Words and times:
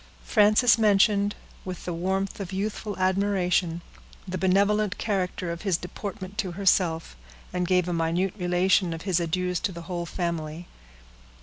Frances 0.23 0.79
mentioned, 0.79 1.35
with 1.63 1.85
the 1.85 1.93
warmth 1.93 2.39
of 2.39 2.51
youthful 2.51 2.97
admiration, 2.97 3.81
the 4.27 4.39
benevolent 4.39 4.97
character 4.97 5.51
of 5.51 5.61
his 5.61 5.77
deportment 5.77 6.39
to 6.39 6.53
herself, 6.53 7.15
and 7.53 7.67
gave 7.67 7.87
a 7.87 7.93
minute 7.93 8.33
relation 8.35 8.93
of 8.95 9.03
his 9.03 9.19
adieus 9.19 9.59
to 9.59 9.71
the 9.71 9.83
whole 9.83 10.07
family. 10.07 10.67